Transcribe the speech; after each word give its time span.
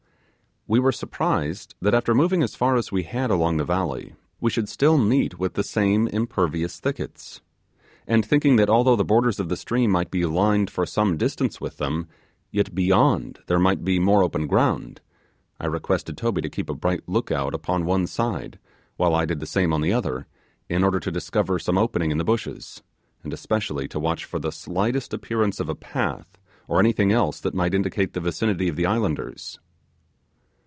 We 0.67 0.79
were 0.79 0.91
surprised 0.93 1.75
that, 1.81 1.95
after 1.95 2.13
moving 2.15 2.41
as 2.43 2.55
far 2.55 2.77
as 2.77 2.93
we 2.93 3.03
had 3.03 3.29
along 3.29 3.57
the 3.57 3.65
valley, 3.65 4.15
we 4.39 4.49
should 4.51 4.69
still 4.69 4.97
meet 4.97 5.37
with 5.37 5.55
the 5.55 5.65
same 5.65 6.07
impervious 6.07 6.79
thickets; 6.79 7.41
and 8.07 8.23
thinking, 8.25 8.55
that 8.55 8.69
although 8.69 8.95
the 8.95 9.03
borders 9.03 9.37
of 9.37 9.49
the 9.49 9.57
stream 9.57 9.91
might 9.91 10.09
be 10.09 10.25
lined 10.25 10.69
for 10.71 10.85
some 10.85 11.17
distance 11.17 11.59
with 11.59 11.75
them, 11.75 12.07
yet 12.51 12.73
beyond 12.73 13.39
there 13.47 13.59
might 13.59 13.83
be 13.83 13.99
more 13.99 14.23
open 14.23 14.47
ground, 14.47 15.01
I 15.59 15.65
requested 15.65 16.15
Toby 16.15 16.39
to 16.41 16.49
keep 16.49 16.69
a 16.69 16.75
bright 16.75 17.01
look 17.05 17.31
out 17.33 17.53
upon 17.53 17.83
one 17.85 18.07
side, 18.07 18.57
while 18.95 19.13
I 19.13 19.25
did 19.25 19.41
the 19.41 19.45
same 19.47 19.73
on 19.73 19.81
the 19.81 19.91
other, 19.91 20.25
in 20.69 20.85
order 20.85 21.01
to 21.01 21.11
discover 21.11 21.59
some 21.59 21.77
opening 21.77 22.11
in 22.11 22.17
the 22.17 22.23
bushes, 22.23 22.81
and 23.23 23.33
especially 23.33 23.89
to 23.89 23.99
watch 23.99 24.23
for 24.23 24.39
the 24.39 24.51
slightest 24.53 25.13
appearance 25.13 25.59
of 25.59 25.67
a 25.67 25.75
path 25.75 26.37
or 26.69 26.79
anything 26.79 27.11
else 27.11 27.41
that 27.41 27.55
might 27.55 27.73
indicate 27.73 28.13
the 28.13 28.21
vicinity 28.21 28.69
of 28.69 28.77
the 28.77 28.85
islanders. 28.85 29.59